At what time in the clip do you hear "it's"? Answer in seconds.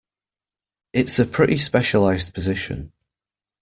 0.93-1.19